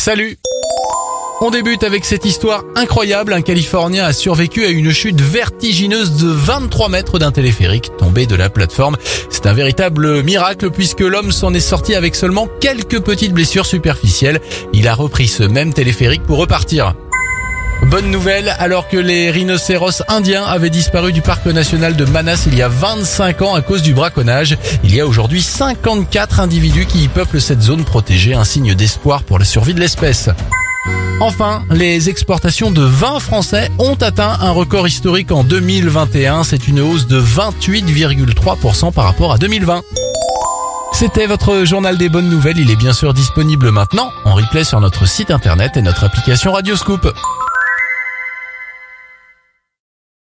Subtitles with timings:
[0.00, 0.38] Salut
[1.42, 3.32] on débute avec cette histoire incroyable.
[3.32, 8.34] Un Californien a survécu à une chute vertigineuse de 23 mètres d'un téléphérique tombé de
[8.34, 8.96] la plateforme.
[9.30, 14.40] C'est un véritable miracle puisque l'homme s'en est sorti avec seulement quelques petites blessures superficielles.
[14.74, 16.94] Il a repris ce même téléphérique pour repartir.
[17.90, 22.54] Bonne nouvelle, alors que les rhinocéros indiens avaient disparu du parc national de Manas il
[22.54, 27.02] y a 25 ans à cause du braconnage, il y a aujourd'hui 54 individus qui
[27.02, 30.30] y peuplent cette zone protégée, un signe d'espoir pour la survie de l'espèce.
[31.20, 36.44] Enfin, les exportations de vin français ont atteint un record historique en 2021.
[36.44, 39.82] C'est une hausse de 28,3% par rapport à 2020.
[40.92, 42.58] C'était votre journal des bonnes nouvelles.
[42.58, 46.52] Il est bien sûr disponible maintenant en replay sur notre site internet et notre application
[46.52, 47.12] Radioscoop.